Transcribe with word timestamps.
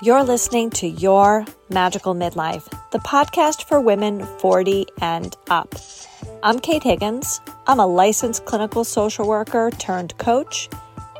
You're 0.00 0.22
listening 0.22 0.70
to 0.70 0.86
Your 0.86 1.44
Magical 1.70 2.14
Midlife, 2.14 2.70
the 2.92 3.00
podcast 3.00 3.64
for 3.64 3.80
women 3.80 4.24
40 4.38 4.86
and 5.02 5.36
up. 5.50 5.74
I'm 6.40 6.60
Kate 6.60 6.84
Higgins. 6.84 7.40
I'm 7.66 7.80
a 7.80 7.86
licensed 7.88 8.44
clinical 8.44 8.84
social 8.84 9.26
worker 9.26 9.72
turned 9.72 10.16
coach, 10.18 10.68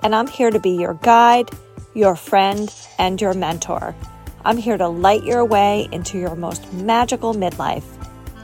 and 0.04 0.14
I'm 0.14 0.28
here 0.28 0.52
to 0.52 0.60
be 0.60 0.70
your 0.70 0.94
guide, 0.94 1.50
your 1.94 2.14
friend, 2.14 2.72
and 3.00 3.20
your 3.20 3.34
mentor. 3.34 3.96
I'm 4.44 4.58
here 4.58 4.78
to 4.78 4.86
light 4.86 5.24
your 5.24 5.44
way 5.44 5.88
into 5.90 6.16
your 6.16 6.36
most 6.36 6.72
magical 6.72 7.34
midlife. 7.34 7.82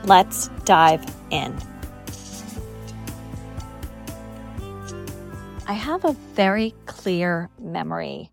Let's 0.02 0.48
dive 0.64 1.06
in. 1.30 1.56
I 5.68 5.74
have 5.74 6.04
a 6.04 6.14
very 6.34 6.74
clear 6.86 7.50
memory 7.60 8.32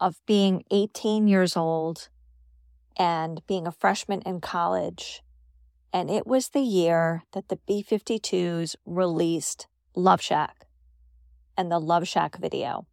of 0.00 0.20
being 0.26 0.64
18 0.70 1.28
years 1.28 1.56
old 1.56 2.08
and 2.96 3.46
being 3.46 3.66
a 3.66 3.72
freshman 3.72 4.22
in 4.22 4.40
college. 4.40 5.22
And 5.92 6.10
it 6.10 6.26
was 6.26 6.48
the 6.48 6.60
year 6.60 7.22
that 7.32 7.48
the 7.48 7.58
B 7.66 7.84
52s 7.88 8.76
released 8.84 9.66
Love 9.94 10.20
Shack 10.20 10.66
and 11.56 11.70
the 11.70 11.78
Love 11.78 12.06
Shack 12.06 12.36
video. 12.38 12.86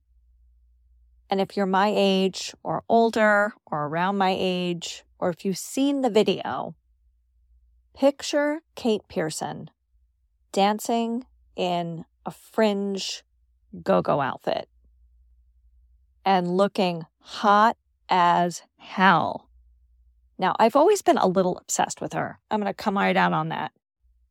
And 1.29 1.41
if 1.41 1.57
you're 1.57 1.65
my 1.65 1.91
age 1.95 2.53
or 2.63 2.83
older 2.87 3.53
or 3.65 3.87
around 3.87 4.17
my 4.17 4.35
age, 4.37 5.03
or 5.19 5.29
if 5.29 5.43
you've 5.43 5.57
seen 5.57 6.01
the 6.01 6.09
video, 6.09 6.75
picture 7.95 8.61
Kate 8.75 9.01
Pierson 9.07 9.69
dancing 10.51 11.25
in 11.55 12.05
a 12.25 12.31
fringe 12.31 13.23
go 13.83 14.01
go 14.01 14.21
outfit 14.21 14.69
and 16.25 16.57
looking 16.57 17.05
hot 17.19 17.77
as 18.09 18.63
hell. 18.77 19.49
Now, 20.37 20.55
I've 20.59 20.75
always 20.75 21.01
been 21.01 21.17
a 21.17 21.27
little 21.27 21.57
obsessed 21.57 22.01
with 22.01 22.13
her. 22.13 22.39
I'm 22.51 22.59
going 22.59 22.69
to 22.69 22.73
come 22.73 22.97
right 22.97 23.15
out 23.15 23.31
on 23.31 23.49
that. 23.49 23.71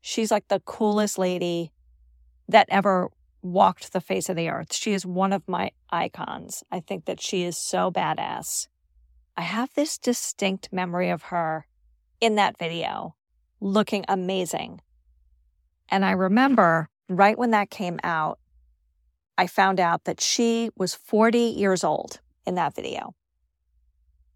She's 0.03 0.31
like 0.31 0.49
the 0.49 0.61
coolest 0.61 1.19
lady 1.19 1.73
that 2.49 2.69
ever 2.69 3.09
walked 3.41 3.93
the 3.93 4.01
face 4.01 4.29
of 4.29 4.37
the 4.37 4.51
earth. 4.51 4.75
She 4.75 4.93
is 4.93 5.07
one 5.07 5.33
of 5.33 5.49
my 5.49 5.71
icons. 5.91 6.63
I 6.71 6.81
think 6.81 7.07
that 7.07 7.23
she 7.23 7.45
is 7.45 7.57
so 7.57 7.91
badass. 7.91 8.69
I 9.37 9.43
have 9.43 9.73
this 9.75 9.99
distinct 9.99 10.73
memory 10.73 11.11
of 11.11 11.23
her 11.25 11.67
in 12.21 12.35
that 12.35 12.59
video 12.59 13.15
looking 13.61 14.05
amazing. 14.09 14.81
And 15.89 16.05
I 16.05 16.13
remember 16.13 16.89
right 17.09 17.39
when 17.39 17.51
that 17.51 17.71
came 17.71 17.99
out, 18.05 18.39
I 19.37 19.47
found 19.47 19.81
out 19.81 20.05
that 20.05 20.21
she 20.21 20.71
was 20.77 20.95
40 20.95 21.39
years 21.39 21.83
old 21.83 22.21
in 22.47 22.55
that 22.55 22.75
video. 22.75 23.15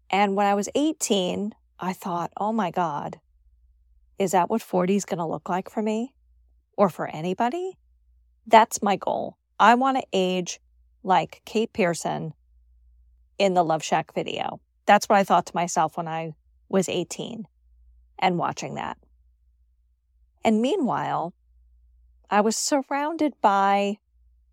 And 0.09 0.35
when 0.35 0.45
I 0.45 0.55
was 0.55 0.69
18, 0.75 1.53
I 1.79 1.93
thought, 1.93 2.31
oh 2.37 2.51
my 2.51 2.71
God, 2.71 3.19
is 4.17 4.31
that 4.31 4.49
what 4.49 4.61
40 4.61 4.95
is 4.95 5.05
going 5.05 5.19
to 5.19 5.25
look 5.25 5.47
like 5.47 5.69
for 5.69 5.81
me 5.81 6.13
or 6.75 6.89
for 6.89 7.07
anybody? 7.07 7.77
That's 8.47 8.81
my 8.81 8.95
goal. 8.95 9.37
I 9.59 9.75
want 9.75 9.97
to 9.97 10.07
age 10.11 10.59
like 11.03 11.41
Kate 11.45 11.71
Pierson 11.71 12.33
in 13.37 13.53
the 13.53 13.63
Love 13.63 13.83
Shack 13.83 14.13
video. 14.13 14.59
That's 14.85 15.07
what 15.07 15.17
I 15.17 15.23
thought 15.23 15.45
to 15.47 15.55
myself 15.55 15.95
when 15.95 16.07
I 16.07 16.33
was 16.67 16.89
18 16.89 17.45
and 18.17 18.37
watching 18.37 18.75
that. 18.75 18.97
And 20.43 20.61
meanwhile, 20.61 21.33
I 22.29 22.41
was 22.41 22.57
surrounded 22.57 23.33
by 23.41 23.97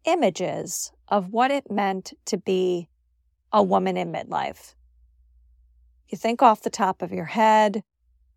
images 0.07 0.93
of 1.09 1.33
what 1.33 1.51
it 1.51 1.71
meant 1.71 2.15
to 2.27 2.39
be 2.39 2.89
a 3.53 3.63
woman 3.63 3.97
in 3.97 4.13
midlife. 4.13 4.75
You 6.09 6.17
think 6.17 6.43
off 6.43 6.63
the 6.63 6.71
top 6.71 7.03
of 7.03 7.13
your 7.13 7.25
head 7.25 7.83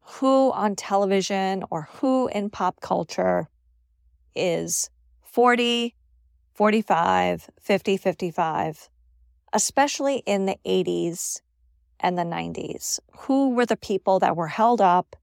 who 0.01 0.51
on 0.51 0.75
television 0.75 1.63
or 1.69 1.87
who 1.93 2.27
in 2.29 2.49
pop 2.49 2.81
culture 2.81 3.47
is 4.35 4.89
40, 5.23 5.95
45, 6.55 7.49
50, 7.61 7.97
55, 7.97 8.89
especially 9.53 10.23
in 10.25 10.45
the 10.45 10.57
80s 10.65 11.41
and 11.99 12.17
the 12.17 12.23
90s. 12.23 12.99
Who 13.19 13.51
were 13.51 13.65
the 13.65 13.77
people 13.77 14.19
that 14.19 14.35
were 14.35 14.47
held 14.47 14.81
up 14.81 15.15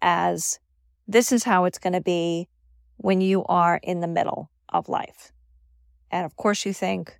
as 0.00 0.60
this 1.08 1.32
is 1.32 1.44
how 1.44 1.64
it's 1.64 1.78
going 1.78 1.92
to 1.92 2.00
be 2.00 2.48
when 2.98 3.20
you 3.20 3.44
are 3.46 3.80
in 3.82 4.00
the 4.00 4.06
middle 4.06 4.50
of 4.68 4.88
life? 4.88 5.32
And 6.12 6.24
of 6.24 6.36
course, 6.36 6.64
you 6.64 6.72
think 6.72 7.18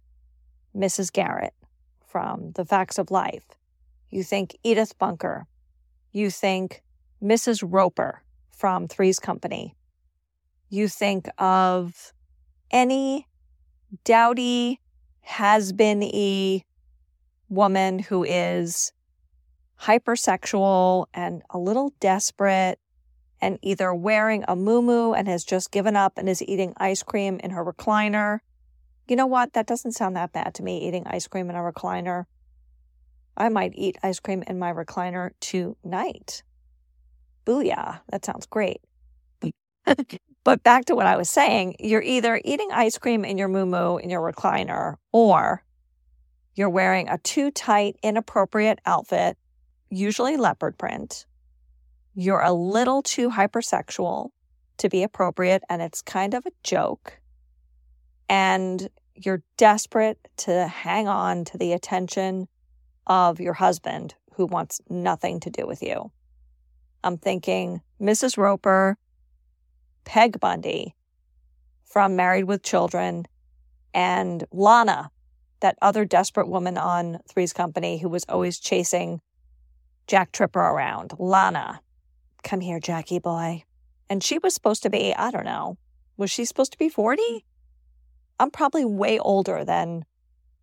Mrs. 0.77 1.13
Garrett 1.13 1.55
from 2.07 2.53
The 2.53 2.65
Facts 2.65 2.99
of 2.99 3.11
Life. 3.11 3.45
You 4.11 4.23
think 4.23 4.57
Edith 4.63 4.99
Bunker. 4.99 5.47
You 6.13 6.31
think 6.31 6.83
Mrs. 7.23 7.65
Roper 7.67 8.23
from 8.51 8.87
Three's 8.87 9.19
Company. 9.19 9.75
You 10.69 10.89
think 10.89 11.29
of 11.39 12.13
any 12.71 13.27
dowdy, 14.05 14.81
has 15.23 15.73
been 15.73 16.03
a 16.03 16.65
woman 17.49 18.01
who 18.01 18.25
is 18.25 18.93
hypersexual 19.81 21.07
and 21.15 21.43
a 21.51 21.59
little 21.59 21.93
desperate 22.01 22.79
and 23.41 23.59
either 23.63 23.93
wearing 23.95 24.45
a 24.47 24.57
moo 24.57 25.13
and 25.13 25.29
has 25.29 25.45
just 25.45 25.71
given 25.71 25.97
up 25.97 26.17
and 26.17 26.29
is 26.29 26.43
eating 26.43 26.73
ice 26.77 27.03
cream 27.03 27.41
in 27.43 27.51
her 27.51 27.65
recliner 27.65 28.41
you 29.13 29.17
know 29.17 29.27
what? 29.27 29.53
That 29.53 29.67
doesn't 29.67 29.93
sound 29.93 30.17
that 30.17 30.33
bad 30.33 30.55
to 30.55 30.63
me, 30.63 30.89
eating 30.89 31.07
ice 31.07 31.29
cream 31.29 31.51
in 31.51 31.55
a 31.55 31.59
recliner. 31.59 32.25
I 33.37 33.51
might 33.51 33.75
eat 33.75 33.99
ice 34.03 34.19
cream 34.21 34.43
in 34.47 34.59
my 34.59 34.73
recliner 34.73 35.33
tonight. 35.39 36.43
Booyah. 37.45 38.01
That 38.09 38.25
sounds 38.25 38.47
great. 38.47 38.81
but 40.45 40.63
back 40.63 40.87
to 40.87 40.95
what 40.95 41.05
I 41.05 41.19
was 41.19 41.29
saying, 41.29 41.77
you're 41.79 42.01
either 42.01 42.41
eating 42.43 42.71
ice 42.73 42.97
cream 42.97 43.23
in 43.23 43.37
your 43.37 43.49
moo 43.49 43.99
in 43.99 44.09
your 44.09 44.23
recliner, 44.23 44.97
or 45.13 45.63
you're 46.55 46.71
wearing 46.71 47.11
a 47.11 47.19
too 47.19 47.51
tight, 47.51 47.97
inappropriate 48.03 48.79
outfit, 48.87 49.37
usually 49.91 50.39
leopard 50.39 50.79
print. 50.79 51.27
You're 52.15 52.41
a 52.41 52.55
little 52.55 53.03
too 53.03 53.29
hypersexual 53.29 54.31
to 54.79 54.89
be 54.89 55.03
appropriate, 55.03 55.63
and 55.69 55.83
it's 55.83 56.01
kind 56.01 56.33
of 56.33 56.47
a 56.47 56.53
joke 56.63 57.19
and 58.33 58.89
you're 59.15 59.43
desperate 59.57 60.19
to 60.39 60.67
hang 60.67 61.09
on 61.09 61.45
to 61.47 61.59
the 61.59 61.73
attention 61.73 62.49
of 63.07 63.41
your 63.41 63.55
husband 63.55 64.15
who 64.35 64.47
wants 64.47 64.81
nothing 64.89 65.41
to 65.41 65.51
do 65.51 65.67
with 65.67 65.83
you. 65.83 66.11
I'm 67.05 67.19
thinking 67.19 67.83
Mrs. 68.01 68.37
Roper, 68.37 68.97
Peg 70.05 70.41
Bundy 70.41 70.95
from 71.85 72.17
Married 72.17 72.45
with 72.45 72.63
Children, 72.63 73.27
and 73.93 74.45
Lana, 74.51 75.11
that 75.61 75.77
other 75.83 76.05
desperate 76.05 76.49
woman 76.49 76.79
on 76.79 77.19
Three's 77.29 77.53
Company 77.53 77.99
who 77.99 78.09
was 78.09 78.25
always 78.29 78.59
chasing 78.59 79.21
Jack 80.07 80.33
Tripper 80.33 80.61
around. 80.61 81.13
Lana, 81.19 81.81
come 82.43 82.61
here, 82.61 82.81
Jackie 82.81 83.19
boy. 83.19 83.65
And 84.09 84.23
she 84.23 84.39
was 84.39 84.55
supposed 84.55 84.83
to 84.83 84.91
be, 84.91 85.15
I 85.15 85.31
don't 85.31 85.45
know, 85.45 85.77
was 86.17 86.31
she 86.31 86.45
supposed 86.45 86.73
to 86.73 86.79
be 86.79 86.89
40? 86.89 87.45
I'm 88.41 88.51
probably 88.51 88.85
way 88.85 89.19
older 89.19 89.65
than 89.65 90.05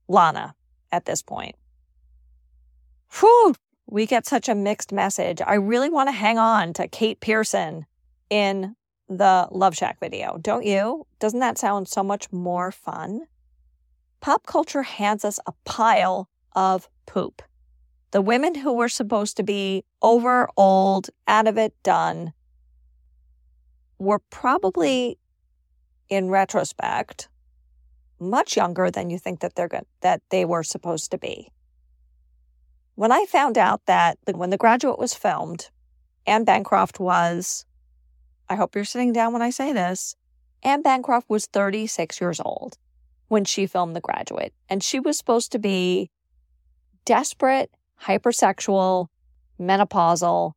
Lana 0.08 0.56
at 0.92 1.06
this 1.06 1.22
point. 1.22 1.56
Whew, 3.20 3.56
we 3.88 4.06
get 4.06 4.26
such 4.26 4.50
a 4.50 4.56
mixed 4.56 4.92
message. 4.92 5.42
I 5.46 5.56
really 5.56 5.90
want 5.90 6.08
to 6.08 6.14
hang 6.14 6.38
on 6.38 6.74
to 6.74 6.88
Kate 6.88 7.20
Pierson 7.20 7.86
in 8.30 8.76
the 9.08 9.48
Love 9.52 9.76
Shack 9.76 10.00
video, 10.00 10.38
don't 10.40 10.66
you? 10.66 11.08
Doesn't 11.20 11.40
that 11.40 11.58
sound 11.58 11.88
so 11.88 12.04
much 12.04 12.32
more 12.32 12.72
fun? 12.72 13.22
Pop 14.22 14.46
culture 14.46 14.84
hands 14.84 15.26
us 15.26 15.40
a 15.48 15.54
pile 15.66 16.30
of 16.56 16.90
poop. 17.06 17.42
The 18.12 18.22
women 18.22 18.56
who 18.56 18.74
were 18.74 18.90
supposed 18.90 19.38
to 19.38 19.44
be 19.44 19.86
over, 20.02 20.50
old, 20.58 21.10
out 21.28 21.48
of 21.48 21.58
it, 21.58 21.74
done, 21.84 22.34
were 23.98 24.20
probably, 24.30 25.18
in 26.10 26.30
retrospect, 26.30 27.29
much 28.20 28.58
younger 28.58 28.92
than 28.92 29.10
you 29.10 29.18
think 29.18 29.40
that 29.40 29.56
they're 29.56 29.68
good, 29.68 29.86
that 30.02 30.22
they 30.30 30.46
were 30.46 30.64
supposed 30.64 31.12
to 31.12 31.18
be. 31.18 31.50
When 32.96 33.12
I 33.12 33.26
found 33.26 33.58
out 33.58 33.86
that 33.86 34.18
when 34.32 34.50
The 34.50 34.58
Graduate 34.58 35.00
was 35.00 35.14
filmed, 35.14 35.70
Anne 36.26 36.44
Bancroft 36.44 37.00
was, 37.00 37.66
I 38.50 38.56
hope 38.56 38.76
you're 38.76 38.84
sitting 38.84 39.14
down 39.14 39.32
when 39.32 39.42
I 39.42 39.52
say 39.52 39.72
this, 39.72 40.16
Anne 40.64 40.82
Bancroft 40.82 41.30
was 41.30 41.46
36 41.46 42.20
years 42.20 42.42
old 42.44 42.78
when 43.30 43.46
she 43.46 43.68
filmed 43.68 43.96
The 43.96 44.02
Graduate, 44.02 44.54
and 44.68 44.84
she 44.84 45.00
was 45.00 45.18
supposed 45.18 45.52
to 45.54 45.60
be 45.60 46.10
desperate, 47.06 47.72
hypersexual, 48.04 49.08
menopausal, 49.60 50.54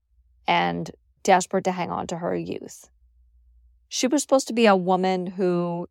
and 0.49 0.91
desperate 1.23 1.65
to 1.65 1.73
hang 1.73 1.91
on 1.91 2.09
to 2.09 2.17
her 2.17 2.35
youth. 2.35 2.91
She 3.89 4.09
was 4.09 4.23
supposed 4.23 4.49
to 4.49 4.53
be 4.53 4.67
a 4.67 4.75
woman 4.75 5.27
who 5.27 5.87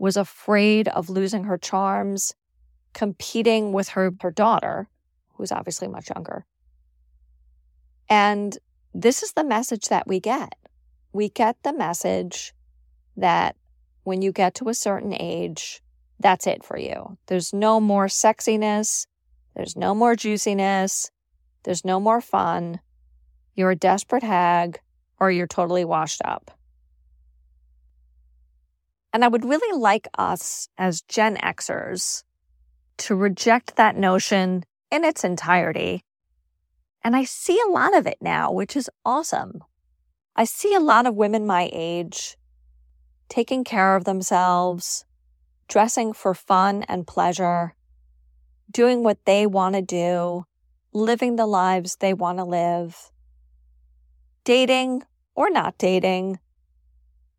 was 0.00 0.16
afraid 0.16 0.88
of 0.88 1.10
losing 1.10 1.44
her 1.44 1.58
charms, 1.58 2.34
competing 2.94 3.70
with 3.70 3.90
her, 3.90 4.10
her 4.22 4.30
daughter, 4.30 4.88
who's 5.34 5.52
obviously 5.52 5.86
much 5.86 6.08
younger. 6.08 6.46
And 8.08 8.56
this 8.94 9.22
is 9.22 9.32
the 9.32 9.44
message 9.44 9.88
that 9.88 10.06
we 10.06 10.18
get. 10.18 10.54
We 11.12 11.28
get 11.28 11.62
the 11.62 11.74
message 11.74 12.54
that 13.18 13.56
when 14.04 14.22
you 14.22 14.32
get 14.32 14.54
to 14.54 14.70
a 14.70 14.74
certain 14.74 15.12
age, 15.12 15.82
that's 16.18 16.46
it 16.46 16.64
for 16.64 16.78
you. 16.78 17.18
There's 17.26 17.52
no 17.52 17.78
more 17.78 18.06
sexiness. 18.06 19.06
There's 19.54 19.76
no 19.76 19.94
more 19.94 20.16
juiciness. 20.16 21.10
There's 21.64 21.84
no 21.84 22.00
more 22.00 22.22
fun. 22.22 22.80
You're 23.54 23.72
a 23.72 23.76
desperate 23.76 24.22
hag 24.22 24.80
or 25.18 25.30
you're 25.30 25.46
totally 25.46 25.84
washed 25.84 26.22
up. 26.24 26.50
And 29.12 29.24
I 29.24 29.28
would 29.28 29.44
really 29.44 29.78
like 29.78 30.08
us 30.16 30.68
as 30.78 31.02
Gen 31.02 31.36
Xers 31.36 32.22
to 32.98 33.14
reject 33.14 33.76
that 33.76 33.96
notion 33.96 34.64
in 34.90 35.04
its 35.04 35.24
entirety. 35.24 36.04
And 37.02 37.16
I 37.16 37.24
see 37.24 37.60
a 37.60 37.70
lot 37.70 37.96
of 37.96 38.06
it 38.06 38.18
now, 38.20 38.52
which 38.52 38.76
is 38.76 38.90
awesome. 39.04 39.64
I 40.36 40.44
see 40.44 40.74
a 40.74 40.80
lot 40.80 41.06
of 41.06 41.14
women 41.14 41.46
my 41.46 41.70
age 41.72 42.36
taking 43.28 43.64
care 43.64 43.96
of 43.96 44.04
themselves, 44.04 45.04
dressing 45.68 46.12
for 46.12 46.34
fun 46.34 46.84
and 46.88 47.06
pleasure, 47.06 47.74
doing 48.70 49.02
what 49.02 49.24
they 49.24 49.46
want 49.46 49.74
to 49.76 49.82
do, 49.82 50.44
living 50.92 51.36
the 51.36 51.46
lives 51.46 51.96
they 51.96 52.12
want 52.12 52.38
to 52.38 52.44
live, 52.44 53.10
dating 54.44 55.02
or 55.34 55.48
not 55.48 55.78
dating, 55.78 56.38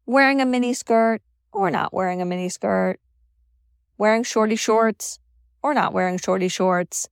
wearing 0.06 0.42
a 0.42 0.46
mini 0.46 0.74
skirt 0.74 1.22
or 1.53 1.69
not 1.69 1.94
wearing 1.94 2.21
a 2.21 2.25
mini 2.25 2.50
skirt, 2.50 3.00
wearing 3.98 4.24
shorty 4.24 4.56
mm-hmm. 4.56 4.59
shorts 4.59 5.19
or 5.63 5.74
not 5.74 5.94
wearing 5.94 6.18
shorty 6.18 6.48
shorts, 6.48 7.07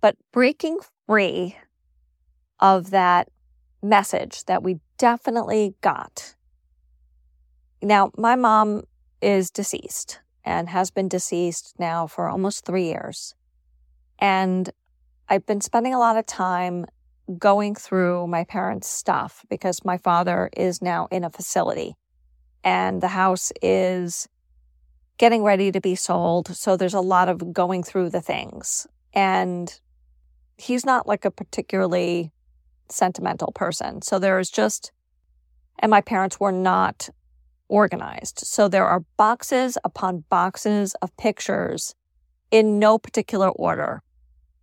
but 0.00 0.16
breaking 0.32 0.78
free 1.06 1.56
of 2.60 2.90
that 2.90 3.28
message 3.82 4.44
that 4.44 4.62
we 4.62 4.80
definitely 4.96 5.74
got. 5.80 6.34
Now, 7.82 8.10
my 8.16 8.36
mom 8.36 8.84
is 9.20 9.50
deceased 9.50 10.20
and 10.44 10.68
has 10.68 10.90
been 10.90 11.08
deceased 11.08 11.74
now 11.78 12.06
for 12.06 12.28
almost 12.28 12.64
three 12.64 12.86
years. 12.86 13.34
And 14.18 14.70
I've 15.28 15.44
been 15.44 15.60
spending 15.60 15.94
a 15.94 15.98
lot 15.98 16.16
of 16.16 16.26
time 16.26 16.86
going 17.38 17.74
through 17.74 18.26
my 18.26 18.44
parents' 18.44 18.88
stuff 18.88 19.44
because 19.48 19.84
my 19.84 19.98
father 19.98 20.50
is 20.56 20.82
now 20.82 21.08
in 21.10 21.24
a 21.24 21.30
facility 21.30 21.94
and 22.64 23.00
the 23.00 23.08
house 23.08 23.52
is 23.62 24.26
getting 25.18 25.44
ready 25.44 25.70
to 25.70 25.80
be 25.80 25.94
sold. 25.94 26.48
So 26.56 26.76
there's 26.76 26.94
a 26.94 27.00
lot 27.00 27.28
of 27.28 27.52
going 27.52 27.84
through 27.84 28.10
the 28.10 28.20
things. 28.20 28.86
And 29.12 29.72
he's 30.56 30.84
not 30.84 31.06
like 31.06 31.24
a 31.24 31.30
particularly 31.30 32.32
sentimental 32.88 33.52
person. 33.52 34.02
So 34.02 34.18
there's 34.18 34.50
just, 34.50 34.90
and 35.78 35.90
my 35.90 36.00
parents 36.00 36.40
were 36.40 36.52
not 36.52 37.10
organized. 37.68 38.40
So 38.40 38.66
there 38.66 38.86
are 38.86 39.04
boxes 39.16 39.78
upon 39.84 40.24
boxes 40.30 40.94
of 41.02 41.16
pictures 41.16 41.94
in 42.50 42.78
no 42.78 42.98
particular 42.98 43.50
order, 43.50 44.02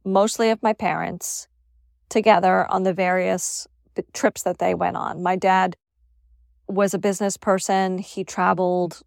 mostly 0.04 0.50
of 0.50 0.62
my 0.62 0.74
parents 0.74 1.48
together 2.10 2.70
on 2.70 2.84
the 2.84 2.94
various 2.94 3.68
trips 4.14 4.44
that 4.44 4.60
they 4.60 4.74
went 4.74 4.98
on. 4.98 5.24
My 5.24 5.36
dad 5.36 5.76
was 6.68 6.94
a 6.94 7.00
business 7.00 7.38
person. 7.38 7.98
He 7.98 8.24
traveled 8.24 9.02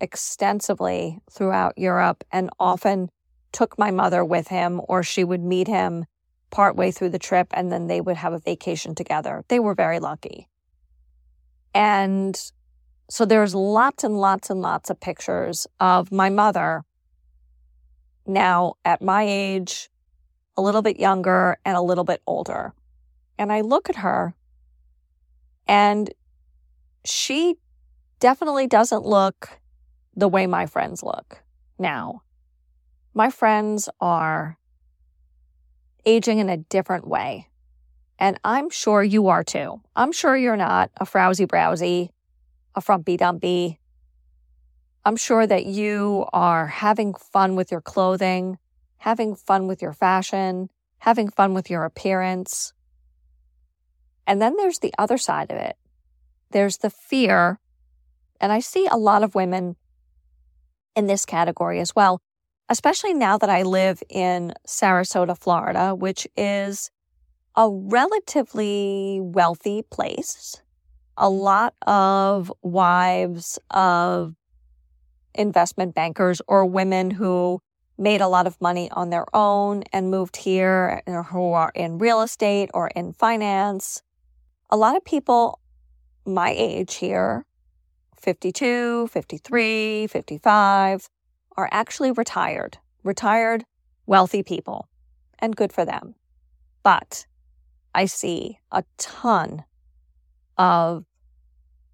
extensively 0.00 1.18
throughout 1.30 1.76
Europe 1.76 2.24
and 2.32 2.50
often 2.58 3.10
took 3.52 3.78
my 3.78 3.90
mother 3.90 4.24
with 4.24 4.48
him, 4.48 4.80
or 4.88 5.02
she 5.02 5.24
would 5.24 5.42
meet 5.42 5.66
him 5.66 6.06
partway 6.50 6.90
through 6.90 7.10
the 7.10 7.18
trip 7.18 7.48
and 7.52 7.70
then 7.70 7.86
they 7.86 8.00
would 8.00 8.16
have 8.16 8.32
a 8.32 8.38
vacation 8.38 8.94
together. 8.94 9.44
They 9.48 9.60
were 9.60 9.74
very 9.74 10.00
lucky. 10.00 10.48
And 11.74 12.40
so 13.08 13.24
there's 13.24 13.54
lots 13.54 14.04
and 14.04 14.18
lots 14.18 14.50
and 14.50 14.60
lots 14.60 14.90
of 14.90 15.00
pictures 15.00 15.66
of 15.78 16.10
my 16.12 16.28
mother 16.28 16.84
now 18.26 18.74
at 18.84 19.02
my 19.02 19.24
age, 19.26 19.88
a 20.56 20.62
little 20.62 20.82
bit 20.82 20.98
younger 20.98 21.58
and 21.64 21.76
a 21.76 21.80
little 21.80 22.04
bit 22.04 22.22
older. 22.26 22.72
And 23.38 23.52
I 23.52 23.62
look 23.62 23.88
at 23.88 23.96
her 23.96 24.34
and 25.66 26.10
she 27.04 27.56
definitely 28.18 28.66
doesn't 28.66 29.04
look 29.04 29.60
the 30.14 30.28
way 30.28 30.46
my 30.46 30.66
friends 30.66 31.02
look 31.02 31.42
now. 31.78 32.22
My 33.14 33.30
friends 33.30 33.88
are 34.00 34.58
aging 36.04 36.38
in 36.38 36.48
a 36.48 36.56
different 36.56 37.06
way. 37.06 37.48
And 38.18 38.38
I'm 38.44 38.68
sure 38.68 39.02
you 39.02 39.28
are 39.28 39.42
too. 39.42 39.80
I'm 39.96 40.12
sure 40.12 40.36
you're 40.36 40.56
not 40.56 40.90
a 40.98 41.06
frowsy 41.06 41.46
browsy, 41.46 42.10
a 42.74 42.80
frumpy 42.80 43.16
dumpy. 43.16 43.80
I'm 45.04 45.16
sure 45.16 45.46
that 45.46 45.64
you 45.64 46.26
are 46.32 46.66
having 46.66 47.14
fun 47.14 47.56
with 47.56 47.70
your 47.70 47.80
clothing, 47.80 48.58
having 48.98 49.34
fun 49.34 49.66
with 49.66 49.80
your 49.80 49.94
fashion, 49.94 50.68
having 50.98 51.30
fun 51.30 51.54
with 51.54 51.70
your 51.70 51.84
appearance. 51.84 52.74
And 54.26 54.40
then 54.40 54.56
there's 54.56 54.80
the 54.80 54.92
other 54.98 55.16
side 55.16 55.50
of 55.50 55.56
it. 55.56 55.76
There's 56.50 56.78
the 56.78 56.90
fear. 56.90 57.58
And 58.40 58.52
I 58.52 58.60
see 58.60 58.86
a 58.86 58.96
lot 58.96 59.22
of 59.22 59.34
women 59.34 59.76
in 60.96 61.06
this 61.06 61.24
category 61.24 61.80
as 61.80 61.94
well, 61.94 62.20
especially 62.68 63.14
now 63.14 63.38
that 63.38 63.50
I 63.50 63.62
live 63.62 64.02
in 64.08 64.54
Sarasota, 64.66 65.36
Florida, 65.38 65.94
which 65.94 66.26
is 66.36 66.90
a 67.56 67.68
relatively 67.70 69.18
wealthy 69.20 69.82
place. 69.90 70.60
A 71.16 71.28
lot 71.28 71.74
of 71.86 72.52
wives 72.62 73.58
of 73.70 74.34
investment 75.34 75.94
bankers 75.94 76.40
or 76.48 76.64
women 76.64 77.10
who 77.10 77.60
made 77.98 78.20
a 78.20 78.28
lot 78.28 78.46
of 78.46 78.60
money 78.60 78.90
on 78.92 79.10
their 79.10 79.26
own 79.36 79.82
and 79.92 80.10
moved 80.10 80.36
here 80.36 81.02
or 81.06 81.22
who 81.24 81.52
are 81.52 81.70
in 81.74 81.98
real 81.98 82.22
estate 82.22 82.70
or 82.72 82.88
in 82.88 83.12
finance. 83.12 84.02
A 84.70 84.76
lot 84.76 84.96
of 84.96 85.04
people 85.04 85.60
my 86.26 86.50
age 86.56 86.96
here, 86.96 87.44
52, 88.20 89.08
53, 89.08 90.06
55, 90.06 91.08
are 91.56 91.68
actually 91.72 92.12
retired, 92.12 92.78
retired, 93.02 93.64
wealthy 94.06 94.42
people, 94.42 94.88
and 95.38 95.56
good 95.56 95.72
for 95.72 95.84
them. 95.84 96.14
But 96.82 97.26
I 97.94 98.06
see 98.06 98.58
a 98.70 98.84
ton 98.98 99.64
of 100.56 101.04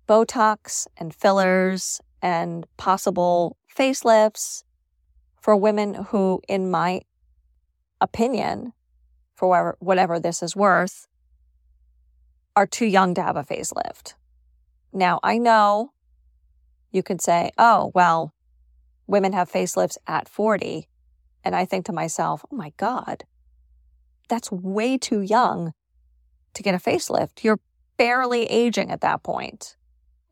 Botox 0.08 0.86
and 0.96 1.14
fillers 1.14 2.00
and 2.22 2.66
possible 2.76 3.56
facelifts 3.74 4.62
for 5.40 5.56
women 5.56 5.94
who, 5.94 6.40
in 6.48 6.70
my 6.70 7.02
opinion, 8.00 8.72
for 9.34 9.48
whatever, 9.48 9.76
whatever 9.80 10.20
this 10.20 10.42
is 10.42 10.56
worth, 10.56 11.06
are 12.56 12.66
too 12.66 12.86
young 12.86 13.14
to 13.14 13.22
have 13.22 13.36
a 13.36 13.44
facelift. 13.44 14.14
Now, 14.92 15.20
I 15.22 15.36
know 15.36 15.92
you 16.90 17.02
could 17.02 17.20
say, 17.20 17.50
oh, 17.58 17.92
well, 17.94 18.34
women 19.06 19.34
have 19.34 19.52
facelifts 19.52 19.98
at 20.06 20.28
40. 20.28 20.88
And 21.44 21.54
I 21.54 21.66
think 21.66 21.84
to 21.84 21.92
myself, 21.92 22.44
oh 22.50 22.56
my 22.56 22.72
God, 22.78 23.24
that's 24.28 24.50
way 24.50 24.96
too 24.98 25.20
young 25.20 25.74
to 26.54 26.62
get 26.62 26.74
a 26.74 26.78
facelift. 26.78 27.44
You're 27.44 27.60
barely 27.98 28.44
aging 28.46 28.90
at 28.90 29.02
that 29.02 29.22
point. 29.22 29.76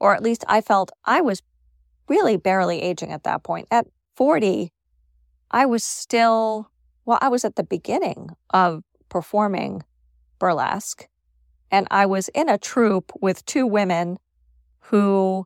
Or 0.00 0.14
at 0.14 0.22
least 0.22 0.44
I 0.48 0.60
felt 0.60 0.90
I 1.04 1.20
was 1.20 1.42
really 2.08 2.36
barely 2.36 2.82
aging 2.82 3.12
at 3.12 3.24
that 3.24 3.42
point. 3.42 3.68
At 3.70 3.86
40, 4.16 4.72
I 5.50 5.66
was 5.66 5.84
still, 5.84 6.70
well, 7.04 7.18
I 7.20 7.28
was 7.28 7.44
at 7.44 7.56
the 7.56 7.62
beginning 7.62 8.30
of 8.50 8.82
performing 9.08 9.82
burlesque. 10.38 11.06
And 11.74 11.88
I 11.90 12.06
was 12.06 12.28
in 12.28 12.48
a 12.48 12.56
troupe 12.56 13.10
with 13.20 13.44
two 13.46 13.66
women 13.66 14.18
who 14.78 15.44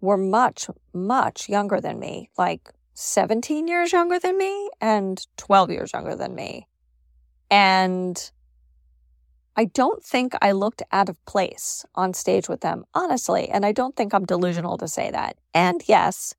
were 0.00 0.16
much, 0.16 0.68
much 0.94 1.50
younger 1.50 1.82
than 1.82 1.98
me, 1.98 2.30
like 2.38 2.70
17 2.94 3.68
years 3.68 3.92
younger 3.92 4.18
than 4.18 4.38
me 4.38 4.70
and 4.80 5.22
12 5.36 5.70
years 5.70 5.92
younger 5.92 6.16
than 6.16 6.34
me. 6.34 6.66
And 7.50 8.30
I 9.54 9.66
don't 9.66 10.02
think 10.02 10.32
I 10.40 10.52
looked 10.52 10.82
out 10.92 11.10
of 11.10 11.22
place 11.26 11.84
on 11.94 12.14
stage 12.14 12.48
with 12.48 12.62
them, 12.62 12.86
honestly. 12.94 13.50
And 13.50 13.66
I 13.66 13.72
don't 13.72 13.94
think 13.94 14.14
I'm 14.14 14.24
delusional 14.24 14.78
to 14.78 14.88
say 14.88 15.10
that. 15.10 15.36
And 15.52 15.82
yes, 15.86 16.34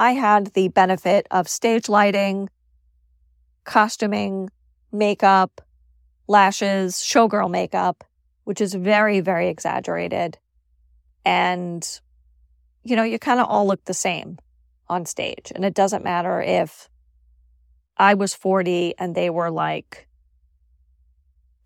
I 0.00 0.14
had 0.14 0.48
the 0.54 0.66
benefit 0.66 1.28
of 1.30 1.46
stage 1.46 1.88
lighting, 1.88 2.50
costuming, 3.62 4.50
makeup, 4.90 5.60
lashes, 6.30 6.94
showgirl 6.94 7.50
makeup, 7.50 8.04
which 8.44 8.60
is 8.60 8.72
very, 8.72 9.20
very 9.20 9.48
exaggerated. 9.48 10.38
And, 11.24 11.86
you 12.84 12.94
know, 12.96 13.02
you 13.02 13.18
kind 13.18 13.40
of 13.40 13.48
all 13.48 13.66
look 13.66 13.84
the 13.84 13.92
same 13.92 14.38
on 14.88 15.04
stage. 15.06 15.52
And 15.54 15.64
it 15.64 15.74
doesn't 15.74 16.04
matter 16.04 16.40
if 16.40 16.88
I 17.96 18.14
was 18.14 18.32
40 18.32 18.94
and 18.96 19.14
they 19.14 19.28
were 19.28 19.50
like 19.50 20.08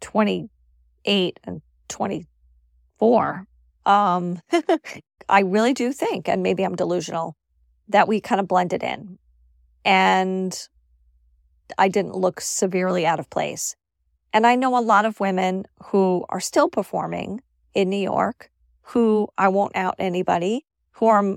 28 0.01 1.41
and 1.45 1.63
24. 1.89 3.47
Um, 3.87 4.41
I 5.29 5.41
really 5.41 5.75
do 5.75 5.93
think, 5.93 6.29
and 6.29 6.43
maybe 6.43 6.65
I'm 6.65 6.75
delusional, 6.75 7.37
that 7.89 8.09
we 8.09 8.21
kind 8.21 8.41
of 8.41 8.49
blended 8.49 8.83
in. 8.83 9.19
And 9.85 10.59
I 11.77 11.89
didn't 11.89 12.15
look 12.15 12.41
severely 12.41 13.07
out 13.07 13.21
of 13.21 13.29
place. 13.29 13.77
And 14.35 14.49
I 14.49 14.57
know 14.57 14.77
a 14.77 14.81
lot 14.81 15.05
of 15.05 15.21
women 15.21 15.65
who 15.85 16.27
are 16.29 16.41
still 16.41 16.69
performing 16.69 17.41
in 17.73 17.89
New 17.89 17.97
York 17.97 18.51
who 18.89 19.29
I 19.39 19.49
won't 19.49 19.77
out 19.77 19.95
anybody, 19.99 20.67
who 20.93 21.07
are 21.07 21.37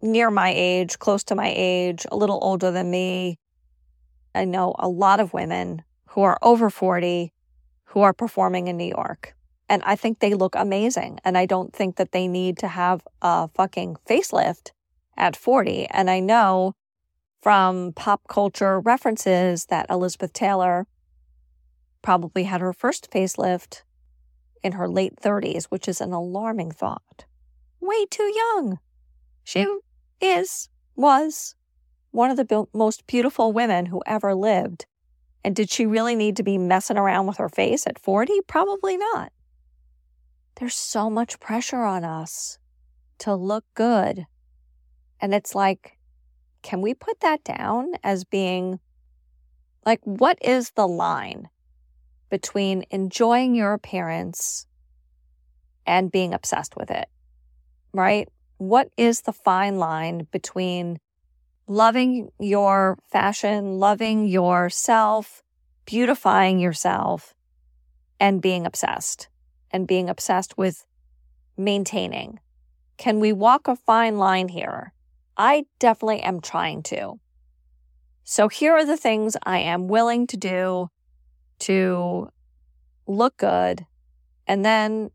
near 0.00 0.30
my 0.30 0.52
age, 0.54 0.98
close 0.98 1.24
to 1.24 1.34
my 1.34 1.52
age, 1.54 2.06
a 2.10 2.16
little 2.16 2.38
older 2.40 2.70
than 2.70 2.90
me. 2.90 3.38
I 4.34 4.44
know 4.44 4.74
a 4.78 4.88
lot 4.88 5.20
of 5.20 5.34
women 5.34 5.82
who 6.10 6.22
are 6.22 6.38
over 6.40 6.70
40 6.70 7.32
who 7.86 8.00
are 8.00 8.12
performing 8.12 8.68
in 8.68 8.76
New 8.76 8.88
York. 8.88 9.34
And 9.68 9.82
I 9.84 9.96
think 9.96 10.20
they 10.20 10.34
look 10.34 10.54
amazing. 10.54 11.18
And 11.24 11.36
I 11.36 11.44
don't 11.44 11.74
think 11.74 11.96
that 11.96 12.12
they 12.12 12.28
need 12.28 12.56
to 12.58 12.68
have 12.68 13.06
a 13.20 13.48
fucking 13.48 13.96
facelift 14.08 14.70
at 15.16 15.36
40. 15.36 15.86
And 15.86 16.08
I 16.08 16.20
know 16.20 16.74
from 17.42 17.92
pop 17.94 18.22
culture 18.28 18.78
references 18.78 19.66
that 19.66 19.86
Elizabeth 19.90 20.32
Taylor 20.32 20.86
probably 22.08 22.44
had 22.44 22.62
her 22.62 22.72
first 22.72 23.10
facelift 23.10 23.82
in 24.62 24.72
her 24.72 24.88
late 24.88 25.14
30s, 25.16 25.66
which 25.66 25.86
is 25.86 26.00
an 26.00 26.10
alarming 26.10 26.70
thought. 26.70 27.26
Way 27.80 28.06
too 28.06 28.32
young. 28.34 28.78
She 29.44 29.66
is, 30.18 30.70
was 30.96 31.54
one 32.10 32.30
of 32.30 32.38
the 32.38 32.66
most 32.72 33.06
beautiful 33.06 33.52
women 33.52 33.84
who 33.84 34.00
ever 34.06 34.34
lived. 34.34 34.86
And 35.44 35.54
did 35.54 35.68
she 35.68 35.84
really 35.84 36.16
need 36.16 36.34
to 36.36 36.42
be 36.42 36.56
messing 36.56 36.96
around 36.96 37.26
with 37.26 37.36
her 37.36 37.50
face 37.50 37.86
at 37.86 37.98
40? 37.98 38.40
Probably 38.46 38.96
not. 38.96 39.30
There's 40.56 40.74
so 40.74 41.10
much 41.10 41.38
pressure 41.40 41.82
on 41.82 42.04
us 42.04 42.58
to 43.18 43.34
look 43.34 43.66
good. 43.74 44.24
And 45.20 45.34
it's 45.34 45.54
like, 45.54 45.98
can 46.62 46.80
we 46.80 46.94
put 46.94 47.20
that 47.20 47.44
down 47.44 47.92
as 48.02 48.24
being 48.24 48.80
like, 49.84 50.00
what 50.04 50.38
is 50.40 50.70
the 50.70 50.88
line 50.88 51.50
between 52.30 52.84
enjoying 52.90 53.54
your 53.54 53.72
appearance 53.72 54.66
and 55.86 56.12
being 56.12 56.34
obsessed 56.34 56.76
with 56.76 56.90
it? 56.90 57.08
Right? 57.92 58.28
What 58.58 58.90
is 58.96 59.22
the 59.22 59.32
fine 59.32 59.78
line 59.78 60.26
between 60.30 60.98
loving 61.66 62.30
your 62.38 62.98
fashion, 63.10 63.78
loving 63.78 64.26
yourself, 64.26 65.42
beautifying 65.84 66.58
yourself, 66.58 67.34
and 68.20 68.42
being 68.42 68.66
obsessed 68.66 69.28
and 69.70 69.86
being 69.86 70.08
obsessed 70.08 70.58
with 70.58 70.86
maintaining? 71.56 72.40
Can 72.96 73.20
we 73.20 73.32
walk 73.32 73.68
a 73.68 73.76
fine 73.76 74.18
line 74.18 74.48
here? 74.48 74.92
I 75.36 75.66
definitely 75.78 76.20
am 76.20 76.40
trying 76.40 76.82
to. 76.84 77.20
So 78.24 78.48
here 78.48 78.72
are 78.72 78.84
the 78.84 78.96
things 78.96 79.36
I 79.44 79.60
am 79.60 79.88
willing 79.88 80.26
to 80.26 80.36
do 80.36 80.90
to 81.60 82.28
look 83.06 83.36
good. 83.36 83.86
And 84.46 84.64
then 84.64 85.10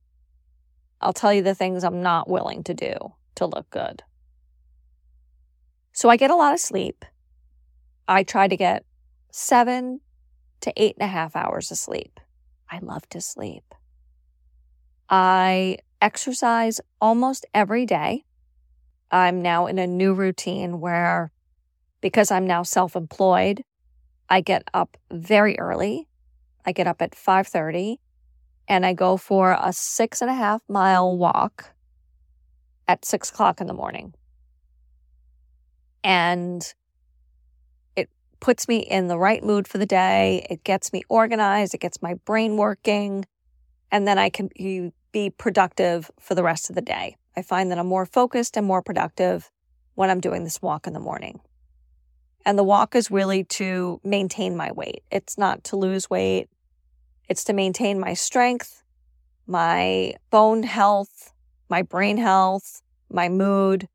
I'll 1.02 1.14
tell 1.14 1.34
you 1.34 1.42
the 1.42 1.56
things 1.56 1.84
I'm 1.84 2.02
not 2.02 2.30
willing 2.30 2.64
to 2.64 2.74
do 2.74 2.94
to 3.36 3.46
look 3.46 3.70
good. 3.70 4.04
So 5.92 6.10
I 6.10 6.18
get 6.18 6.32
a 6.32 6.36
lot 6.36 6.54
of 6.54 6.60
sleep. 6.60 7.06
I 8.08 8.24
try 8.24 8.48
to 8.48 8.58
get 8.58 8.86
seven 9.32 10.02
to 10.62 10.74
eight 10.76 10.96
and 11.00 11.06
a 11.06 11.12
half 11.12 11.36
hours 11.36 11.72
of 11.72 11.78
sleep. 11.78 12.20
I 12.70 12.80
love 12.80 13.08
to 13.10 13.22
sleep. 13.22 13.64
I 15.10 15.78
exercise 16.02 16.82
almost 17.00 17.46
every 17.54 17.86
day. 17.86 18.24
I'm 19.12 19.42
now 19.42 19.68
in 19.68 19.78
a 19.78 19.86
new 19.86 20.14
routine 20.14 20.80
where, 20.80 21.32
because 22.02 22.32
I'm 22.32 22.48
now 22.48 22.64
self 22.64 22.96
employed, 22.96 23.64
I 24.30 24.42
get 24.42 24.64
up 24.74 24.98
very 25.12 25.60
early. 25.60 26.08
I 26.66 26.72
get 26.72 26.88
up 26.88 27.02
at 27.02 27.12
5:30 27.16 27.98
and 28.68 28.86
I 28.86 28.94
go 28.94 29.18
for 29.18 29.58
a 29.60 29.74
six 29.74 30.22
and 30.22 30.30
a 30.30 30.34
half 30.34 30.62
mile 30.68 31.18
walk 31.18 31.74
at 32.88 33.06
six 33.06 33.30
o'clock 33.30 33.62
in 33.62 33.68
the 33.68 33.74
morning. 33.74 34.14
And 36.04 36.74
it 37.96 38.10
puts 38.40 38.68
me 38.68 38.78
in 38.78 39.08
the 39.08 39.18
right 39.18 39.44
mood 39.44 39.68
for 39.68 39.78
the 39.78 39.86
day. 39.86 40.46
It 40.50 40.64
gets 40.64 40.92
me 40.92 41.04
organized. 41.10 41.74
It 41.74 41.82
gets 41.82 42.02
my 42.02 42.16
brain 42.26 42.58
working. 42.58 43.26
And 43.92 44.08
then 44.08 44.18
I 44.18 44.30
can 44.30 44.50
be 45.12 45.30
productive 45.30 46.10
for 46.20 46.36
the 46.36 46.44
rest 46.44 46.70
of 46.70 46.76
the 46.76 46.82
day. 46.82 47.16
I 47.38 47.42
find 47.42 47.72
that 47.72 47.80
I'm 47.80 47.88
more 47.88 48.06
focused 48.06 48.58
and 48.58 48.66
more 48.66 48.82
productive 48.82 49.52
when 49.96 50.10
I'm 50.10 50.20
doing 50.20 50.44
this 50.44 50.62
walk 50.62 50.88
in 50.88 50.94
the 50.94 51.00
morning. 51.00 51.40
And 52.46 52.58
the 52.58 52.64
walk 52.64 52.96
is 52.96 53.10
really 53.10 53.46
to 53.46 54.02
maintain 54.04 54.58
my 54.58 54.72
weight. 54.72 55.04
It's 55.12 55.38
not 55.38 55.64
to 55.66 55.78
lose 55.78 56.10
weight. 56.10 56.50
It's 57.30 57.44
to 57.46 57.54
maintain 57.54 58.00
my 58.00 58.14
strength, 58.14 58.84
my 59.48 60.16
bone 60.30 60.64
health, 60.64 61.34
my 61.70 61.82
brain 61.82 62.18
health, 62.18 62.82
my 63.10 63.30
mood, 63.30 63.88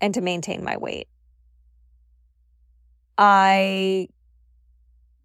and 0.00 0.14
to 0.14 0.20
maintain 0.20 0.64
my 0.64 0.76
weight. 0.76 1.08
I 3.16 4.08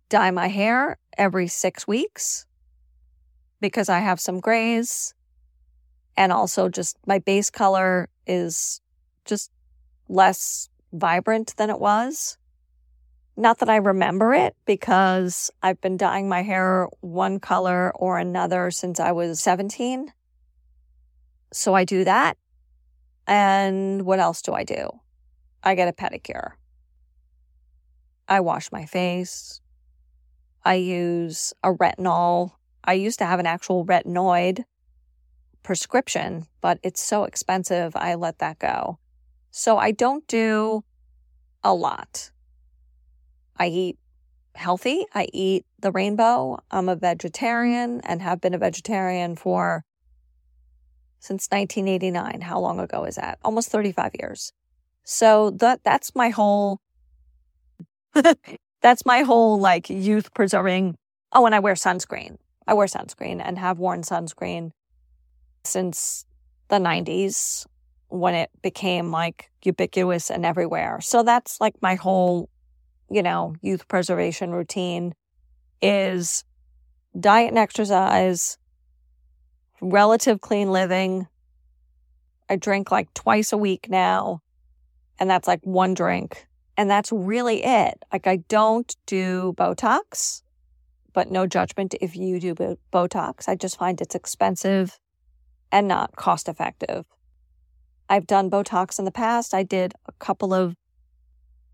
dye 0.09 0.31
my 0.31 0.47
hair 0.47 0.97
every 1.17 1.47
six 1.47 1.87
weeks 1.87 2.45
because 3.61 3.89
I 3.89 3.99
have 3.99 4.19
some 4.19 4.39
grays. 4.39 5.13
And 6.17 6.31
also, 6.31 6.67
just 6.69 6.97
my 7.05 7.19
base 7.19 7.49
color 7.49 8.09
is 8.27 8.81
just 9.25 9.51
less 10.09 10.69
vibrant 10.91 11.55
than 11.57 11.69
it 11.69 11.79
was. 11.79 12.37
Not 13.39 13.59
that 13.59 13.69
I 13.69 13.77
remember 13.77 14.33
it 14.33 14.53
because 14.65 15.49
I've 15.63 15.79
been 15.79 15.95
dyeing 15.95 16.27
my 16.27 16.41
hair 16.41 16.89
one 16.99 17.39
color 17.39 17.89
or 17.95 18.17
another 18.17 18.69
since 18.69 18.99
I 18.99 19.13
was 19.13 19.39
17. 19.39 20.11
So 21.53 21.73
I 21.73 21.85
do 21.85 22.03
that. 22.03 22.35
And 23.27 24.01
what 24.01 24.19
else 24.19 24.41
do 24.41 24.51
I 24.51 24.65
do? 24.65 24.89
I 25.63 25.75
get 25.75 25.87
a 25.87 25.93
pedicure. 25.93 26.51
I 28.27 28.41
wash 28.41 28.73
my 28.73 28.85
face. 28.85 29.61
I 30.65 30.73
use 30.73 31.53
a 31.63 31.73
retinol. 31.73 32.55
I 32.83 32.91
used 32.91 33.19
to 33.19 33.25
have 33.25 33.39
an 33.39 33.45
actual 33.45 33.85
retinoid 33.85 34.65
prescription, 35.63 36.45
but 36.59 36.77
it's 36.83 37.01
so 37.01 37.23
expensive, 37.23 37.95
I 37.95 38.15
let 38.15 38.39
that 38.39 38.59
go. 38.59 38.99
So 39.49 39.77
I 39.77 39.91
don't 39.91 40.27
do 40.27 40.83
a 41.63 41.73
lot. 41.73 42.31
I 43.59 43.67
eat 43.67 43.97
healthy. 44.55 45.05
I 45.13 45.27
eat 45.33 45.65
the 45.79 45.91
rainbow. 45.91 46.59
I'm 46.71 46.89
a 46.89 46.95
vegetarian 46.95 48.01
and 48.01 48.21
have 48.21 48.41
been 48.41 48.53
a 48.53 48.57
vegetarian 48.57 49.35
for 49.35 49.83
since 51.19 51.47
1989. 51.51 52.41
How 52.41 52.59
long 52.59 52.79
ago 52.79 53.03
is 53.03 53.15
that? 53.15 53.39
Almost 53.43 53.69
35 53.69 54.11
years. 54.19 54.53
So 55.03 55.51
that 55.51 55.83
that's 55.83 56.15
my 56.15 56.29
whole 56.29 56.79
that's 58.81 59.05
my 59.05 59.21
whole 59.21 59.59
like 59.59 59.89
youth 59.89 60.33
preserving. 60.33 60.95
Oh, 61.33 61.45
and 61.45 61.53
I 61.53 61.59
wear 61.59 61.75
sunscreen. 61.75 62.37
I 62.65 62.73
wear 62.73 62.87
sunscreen 62.87 63.41
and 63.43 63.57
have 63.57 63.79
worn 63.79 64.01
sunscreen 64.01 64.71
since 65.63 66.25
the 66.69 66.77
90s 66.77 67.65
when 68.07 68.33
it 68.33 68.49
became 68.61 69.11
like 69.11 69.51
ubiquitous 69.63 70.29
and 70.31 70.45
everywhere. 70.45 70.99
So 71.01 71.23
that's 71.23 71.59
like 71.59 71.75
my 71.81 71.95
whole 71.95 72.49
you 73.09 73.23
know, 73.23 73.55
youth 73.61 73.87
preservation 73.87 74.51
routine 74.51 75.13
is 75.81 76.43
diet 77.19 77.49
and 77.49 77.57
exercise, 77.57 78.57
relative 79.81 80.41
clean 80.41 80.71
living. 80.71 81.27
I 82.49 82.55
drink 82.55 82.91
like 82.91 83.13
twice 83.13 83.51
a 83.53 83.57
week 83.57 83.89
now, 83.89 84.41
and 85.19 85.29
that's 85.29 85.47
like 85.47 85.61
one 85.63 85.93
drink. 85.93 86.47
And 86.77 86.89
that's 86.89 87.11
really 87.11 87.63
it. 87.65 88.01
Like, 88.13 88.25
I 88.25 88.37
don't 88.37 88.95
do 89.05 89.53
Botox, 89.57 90.43
but 91.11 91.29
no 91.29 91.45
judgment 91.45 91.93
if 91.99 92.15
you 92.15 92.39
do 92.39 92.55
Botox. 92.93 93.49
I 93.49 93.55
just 93.55 93.77
find 93.77 93.99
it's 93.99 94.15
expensive 94.15 94.97
and 95.73 95.89
not 95.89 96.15
cost 96.15 96.47
effective. 96.47 97.05
I've 98.07 98.25
done 98.25 98.49
Botox 98.49 98.97
in 98.97 99.03
the 99.03 99.11
past. 99.11 99.53
I 99.53 99.63
did 99.63 99.93
a 100.05 100.13
couple 100.13 100.53
of 100.53 100.75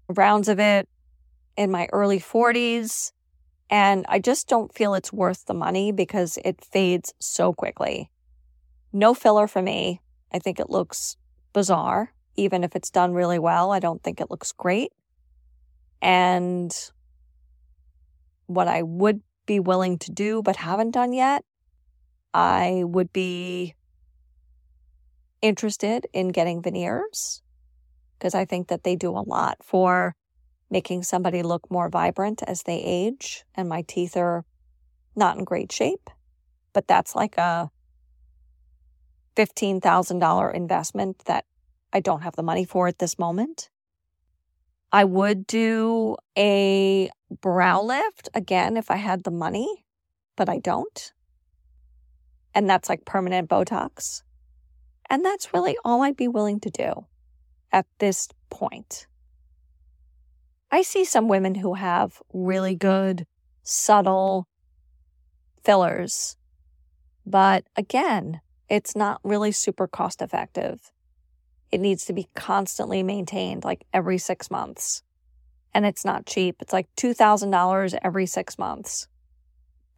rounds 0.10 0.48
of 0.48 0.60
it 0.60 0.90
in 1.58 1.72
my 1.72 1.88
early 1.92 2.20
40s. 2.20 3.12
And 3.70 4.06
I 4.08 4.20
just 4.20 4.48
don't 4.48 4.74
feel 4.74 4.94
it's 4.94 5.12
worth 5.12 5.46
the 5.46 5.54
money 5.54 5.92
because 5.92 6.38
it 6.46 6.64
fades 6.64 7.14
so 7.20 7.54
quickly. 7.54 8.12
No 8.94 9.14
filler 9.14 9.48
for 9.48 9.62
me. 9.62 10.02
I 10.32 10.40
think 10.40 10.60
it 10.60 10.70
looks 10.70 11.18
bizarre. 11.54 12.14
Even 12.36 12.64
if 12.64 12.76
it's 12.76 12.92
done 12.92 13.14
really 13.14 13.40
well, 13.40 13.72
I 13.72 13.80
don't 13.80 14.04
think 14.04 14.22
it 14.22 14.30
looks 14.30 14.52
great. 14.52 14.92
And 16.02 16.72
what 18.48 18.68
I 18.68 18.84
would 18.84 19.22
be 19.46 19.60
willing 19.60 19.98
to 20.00 20.12
do 20.12 20.42
but 20.42 20.58
haven't 20.58 20.92
done 20.92 21.14
yet. 21.14 21.44
I 22.34 22.84
would 22.86 23.14
be 23.14 23.76
interested 25.42 26.08
in 26.14 26.30
getting 26.30 26.62
veneers 26.62 27.42
because 28.18 28.36
I 28.36 28.46
think 28.46 28.68
that 28.68 28.84
they 28.84 28.96
do 28.96 29.12
a 29.12 29.24
lot 29.26 29.58
for 29.64 30.16
making 30.76 31.02
somebody 31.02 31.42
look 31.42 31.72
more 31.72 31.88
vibrant 31.88 32.44
as 32.46 32.64
they 32.64 32.82
age. 32.84 33.46
And 33.56 33.70
my 33.70 33.82
teeth 33.88 34.18
are 34.18 34.44
not 35.16 35.38
in 35.38 35.46
great 35.46 35.72
shape, 35.72 36.10
but 36.74 36.86
that's 36.86 37.16
like 37.16 37.38
a 37.38 37.72
$15,000 39.38 40.54
investment 40.54 41.20
that 41.28 41.46
I 41.94 42.02
don't 42.02 42.24
have 42.24 42.36
the 42.36 42.44
money 42.44 42.66
for 42.66 42.90
at 42.90 43.00
this 43.00 43.18
moment. 43.18 43.70
I 44.92 45.06
would 45.06 45.48
do 45.48 46.18
a 46.38 47.10
brow 47.40 47.82
lift 47.82 48.28
again 48.34 48.76
if 48.76 48.92
I 48.92 48.98
had 48.98 49.24
the 49.24 49.32
money, 49.32 49.86
but 50.36 50.50
I 50.50 50.60
don't. 50.60 51.14
And 52.54 52.70
that's 52.70 52.90
like 52.90 53.06
permanent 53.06 53.50
Botox. 53.50 54.24
And 55.10 55.24
that's 55.24 55.54
really 55.54 55.78
all 55.86 56.02
I'd 56.02 56.18
be 56.18 56.28
willing 56.28 56.60
to 56.60 56.70
do 56.70 57.06
at 57.72 57.86
this 58.00 58.28
point. 58.50 59.08
I 60.72 60.82
see 60.82 61.06
some 61.06 61.28
women 61.28 61.56
who 61.56 61.76
have 61.76 62.22
really 62.34 62.76
good, 62.76 63.26
subtle 63.64 64.48
fillers. 65.64 66.38
But 67.26 67.66
again, 67.76 68.42
it's 68.70 68.96
not 68.96 69.20
really 69.24 69.52
super 69.52 69.88
cost 69.88 70.22
effective. 70.22 70.92
It 71.72 71.80
needs 71.80 72.06
to 72.06 72.14
be 72.14 72.28
constantly 72.36 73.04
maintained 73.04 73.64
like 73.64 73.86
every 73.94 74.18
six 74.18 74.50
months. 74.50 75.02
And 75.74 75.86
it's 75.86 76.06
not 76.06 76.26
cheap. 76.26 76.58
It's 76.62 76.72
like 76.74 76.88
$2,000 76.96 77.98
every 78.02 78.26
six 78.26 78.58
months. 78.58 79.08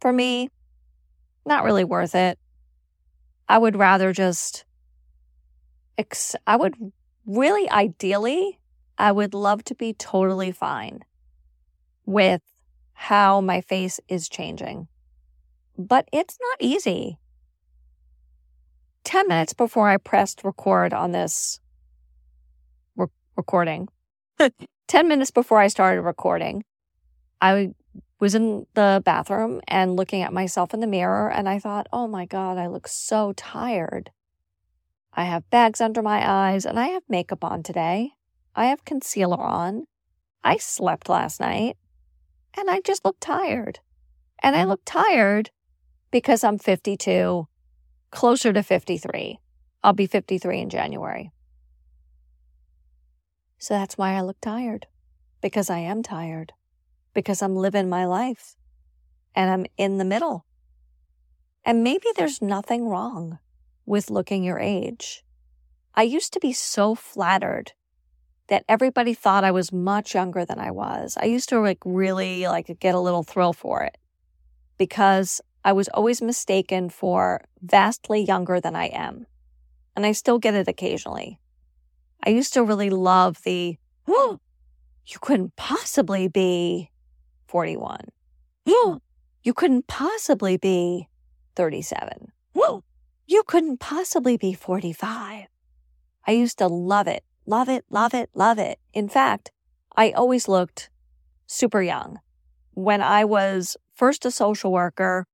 For 0.00 0.12
me, 0.12 0.48
not 1.46 1.64
really 1.64 1.84
worth 1.84 2.14
it. 2.14 2.38
I 3.48 3.58
would 3.58 3.76
rather 3.76 4.12
just, 4.12 4.64
ex- 5.96 6.36
I 6.46 6.56
would 6.56 6.74
really 7.26 7.70
ideally, 7.70 8.57
I 8.98 9.12
would 9.12 9.32
love 9.32 9.62
to 9.64 9.74
be 9.74 9.92
totally 9.94 10.50
fine 10.50 11.04
with 12.04 12.42
how 12.94 13.40
my 13.40 13.60
face 13.60 14.00
is 14.08 14.28
changing. 14.28 14.88
But 15.78 16.08
it's 16.12 16.36
not 16.40 16.56
easy. 16.60 17.18
10 19.04 19.28
minutes 19.28 19.52
before 19.54 19.88
I 19.88 19.96
pressed 19.96 20.42
record 20.42 20.92
on 20.92 21.12
this 21.12 21.60
re- 22.96 23.06
recording, 23.36 23.88
10 24.88 25.06
minutes 25.08 25.30
before 25.30 25.60
I 25.60 25.68
started 25.68 26.02
recording, 26.02 26.64
I 27.40 27.70
was 28.18 28.34
in 28.34 28.66
the 28.74 29.00
bathroom 29.04 29.60
and 29.68 29.94
looking 29.94 30.22
at 30.22 30.32
myself 30.32 30.74
in 30.74 30.80
the 30.80 30.88
mirror, 30.88 31.30
and 31.30 31.48
I 31.48 31.60
thought, 31.60 31.86
oh 31.92 32.08
my 32.08 32.26
God, 32.26 32.58
I 32.58 32.66
look 32.66 32.88
so 32.88 33.32
tired. 33.34 34.10
I 35.14 35.24
have 35.24 35.48
bags 35.50 35.80
under 35.80 36.02
my 36.02 36.28
eyes, 36.28 36.66
and 36.66 36.80
I 36.80 36.88
have 36.88 37.02
makeup 37.08 37.44
on 37.44 37.62
today. 37.62 38.12
I 38.58 38.66
have 38.66 38.84
concealer 38.84 39.40
on. 39.40 39.86
I 40.42 40.56
slept 40.56 41.08
last 41.08 41.38
night, 41.38 41.76
and 42.56 42.68
I 42.68 42.80
just 42.80 43.04
look 43.04 43.16
tired. 43.20 43.78
And 44.42 44.56
I 44.56 44.64
look 44.64 44.80
tired 44.84 45.50
because 46.10 46.42
I'm 46.42 46.58
52 46.58 47.46
closer 48.10 48.52
to 48.52 48.64
53. 48.64 49.38
I'll 49.84 49.92
be 49.92 50.08
53 50.08 50.58
in 50.58 50.70
January. 50.70 51.30
So 53.58 53.74
that's 53.74 53.96
why 53.96 54.14
I 54.14 54.22
look 54.22 54.40
tired, 54.40 54.88
because 55.40 55.70
I 55.70 55.78
am 55.78 56.02
tired, 56.02 56.52
because 57.14 57.42
I'm 57.42 57.54
living 57.54 57.88
my 57.88 58.06
life 58.06 58.56
and 59.36 59.50
I'm 59.50 59.66
in 59.76 59.98
the 59.98 60.04
middle. 60.04 60.46
And 61.64 61.84
maybe 61.84 62.08
there's 62.16 62.42
nothing 62.42 62.88
wrong 62.88 63.38
with 63.86 64.10
looking 64.10 64.42
your 64.42 64.58
age. 64.58 65.22
I 65.94 66.02
used 66.02 66.32
to 66.32 66.40
be 66.40 66.52
so 66.52 66.96
flattered 66.96 67.74
that 68.48 68.64
everybody 68.68 69.14
thought 69.14 69.44
I 69.44 69.50
was 69.50 69.72
much 69.72 70.14
younger 70.14 70.44
than 70.44 70.58
I 70.58 70.70
was. 70.70 71.16
I 71.20 71.26
used 71.26 71.48
to 71.50 71.60
like 71.60 71.78
really 71.84 72.46
like 72.46 72.74
get 72.80 72.94
a 72.94 73.00
little 73.00 73.22
thrill 73.22 73.52
for 73.52 73.82
it 73.82 73.96
because 74.78 75.40
I 75.64 75.72
was 75.72 75.88
always 75.88 76.22
mistaken 76.22 76.88
for 76.88 77.44
vastly 77.60 78.22
younger 78.22 78.60
than 78.60 78.74
I 78.74 78.86
am. 78.86 79.26
And 79.94 80.06
I 80.06 80.12
still 80.12 80.38
get 80.38 80.54
it 80.54 80.68
occasionally. 80.68 81.40
I 82.24 82.30
used 82.30 82.54
to 82.54 82.62
really 82.62 82.90
love 82.90 83.42
the, 83.44 83.76
oh, 84.06 84.38
you 85.06 85.18
couldn't 85.20 85.56
possibly 85.56 86.28
be 86.28 86.90
41. 87.48 88.00
Oh, 88.66 89.00
you 89.42 89.52
couldn't 89.54 89.86
possibly 89.86 90.56
be 90.56 91.08
37. 91.56 92.32
Oh, 92.54 92.84
you 93.26 93.42
couldn't 93.42 93.78
possibly 93.78 94.36
be 94.36 94.52
45. 94.52 95.46
I 96.26 96.30
used 96.30 96.58
to 96.58 96.66
love 96.68 97.08
it, 97.08 97.24
love 97.48 97.68
it, 97.68 97.84
love 97.90 98.14
it, 98.14 98.30
love 98.34 98.58
it. 98.58 98.78
In 98.92 99.08
fact, 99.08 99.50
I 99.96 100.10
always 100.12 100.46
looked 100.46 100.90
super 101.46 101.82
young. 101.82 102.20
When 102.74 103.00
I 103.00 103.24
was 103.24 103.76
first 103.94 104.24
a 104.24 104.30
social 104.30 104.70
worker, 104.70 105.26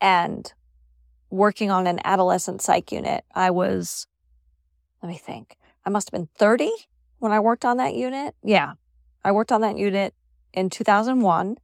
and 0.00 0.52
working 1.30 1.70
on 1.70 1.86
an 1.86 2.00
adolescent 2.04 2.62
psych 2.62 2.90
unit. 2.90 3.24
I 3.34 3.50
was, 3.50 4.06
let 5.02 5.08
me 5.08 5.18
think, 5.18 5.56
I 5.84 5.90
must 5.90 6.08
have 6.08 6.18
been 6.18 6.28
30 6.36 6.70
when 7.18 7.32
I 7.32 7.40
worked 7.40 7.64
on 7.64 7.76
that 7.76 7.94
unit. 7.94 8.34
Yeah, 8.42 8.72
I 9.24 9.32
worked 9.32 9.52
on 9.52 9.60
that 9.60 9.76
unit 9.76 10.14
in 10.52 10.70
2001. 10.70 11.56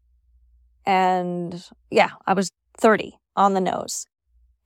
And 0.84 1.64
yeah, 1.90 2.10
I 2.26 2.34
was 2.34 2.50
30 2.78 3.18
on 3.34 3.54
the 3.54 3.60
nose. 3.60 4.06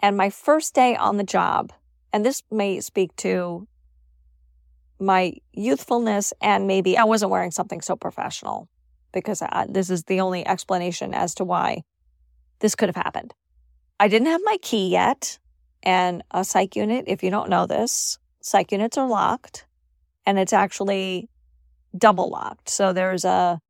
And 0.01 0.17
my 0.17 0.29
first 0.29 0.75
day 0.75 0.97
on 0.97 1.17
the 1.17 1.25
job, 1.25 1.73
and 2.13 2.25
this 2.25 2.43
may 2.51 2.81
speak 2.81 3.15
to 3.17 3.67
my 5.01 5.35
youthfulness 5.53 6.33
and 6.41 6.67
maybe 6.67 6.97
I 6.97 7.05
wasn't 7.05 7.31
wearing 7.31 7.51
something 7.51 7.81
so 7.81 7.97
professional 7.97 8.69
because 9.13 9.43
I, 9.43 9.67
this 9.69 9.91
is 9.91 10.05
the 10.05 10.21
only 10.21 10.47
explanation 10.47 11.15
as 11.15 11.35
to 11.37 11.45
why 11.45 11.83
this 12.61 12.75
could 12.75 12.89
have 12.89 12.97
happened. 12.97 13.35
I 13.99 14.09
didn't 14.09 14.29
have 14.29 14.41
my 14.45 14.57
key 14.63 14.89
yet. 14.89 15.39
And 15.83 16.23
a 16.31 16.45
psych 16.45 16.77
unit, 16.77 17.07
if 17.07 17.23
you 17.23 17.31
don't 17.31 17.49
know 17.49 17.67
this, 17.67 18.19
psych 18.43 18.71
units 18.71 18.99
are 18.99 19.09
locked 19.09 19.67
and 20.27 20.39
it's 20.39 20.53
actually 20.53 21.29
double 21.97 22.29
locked. 22.29 22.69
So 22.69 22.93
there's 22.93 23.25
a 23.25 23.61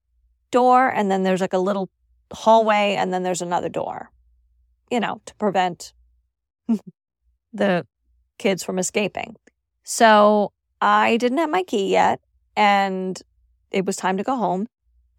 door 0.51 0.89
and 0.89 1.11
then 1.11 1.23
there's 1.23 1.41
like 1.41 1.53
a 1.53 1.59
little 1.59 1.89
hallway 2.33 2.97
and 2.99 3.13
then 3.13 3.23
there's 3.23 3.43
another 3.43 3.69
door, 3.69 4.11
you 4.91 4.99
know, 4.99 5.21
to 5.27 5.35
prevent 5.37 5.93
the 7.53 7.87
kids 8.39 8.65
from 8.65 8.79
escaping. 8.79 9.37
So 9.85 10.53
I 10.81 11.17
didn't 11.17 11.39
have 11.39 11.51
my 11.51 11.63
key 11.63 11.91
yet 11.91 12.21
and 12.57 13.21
it 13.71 13.87
was 13.87 13.97
time 13.97 14.17
to 14.17 14.23
go 14.23 14.37
home. 14.37 14.67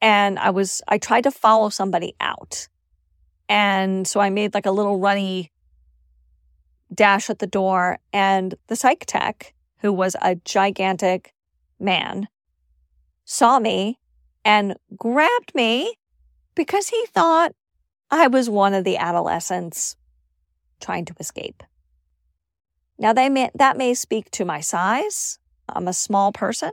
And 0.02 0.40
I 0.40 0.50
was, 0.50 0.82
I 0.88 0.98
tried 0.98 1.24
to 1.24 1.32
follow 1.32 1.70
somebody 1.70 2.16
out 2.20 2.68
and 3.52 4.08
so 4.08 4.22
I 4.22 4.30
made 4.30 4.54
like 4.54 4.66
a 4.66 4.72
little 4.72 4.98
runny 4.98 5.52
dash 6.94 7.30
at 7.30 7.40
the 7.40 7.48
door. 7.48 8.00
And 8.14 8.56
the 8.68 8.78
psych 8.78 9.04
tech, 9.06 9.54
who 9.80 9.92
was 9.92 10.16
a 10.22 10.36
gigantic 10.36 11.34
man, 11.78 12.30
saw 13.26 13.60
me 13.60 14.00
and 14.46 14.78
grabbed 14.96 15.54
me 15.54 15.96
because 16.56 16.88
he 16.88 17.06
thought 17.08 17.54
I 18.10 18.28
was 18.28 18.50
one 18.50 18.74
of 18.74 18.86
the 18.86 18.96
adolescents 18.96 19.98
trying 20.80 21.04
to 21.04 21.16
escape. 21.20 21.62
Now, 22.98 23.12
they 23.12 23.28
may, 23.28 23.50
that 23.56 23.76
may 23.76 23.94
speak 23.96 24.32
to 24.32 24.46
my 24.46 24.62
size. 24.62 25.40
I'm 25.70 25.88
a 25.88 25.94
small 25.94 26.32
person. 26.32 26.72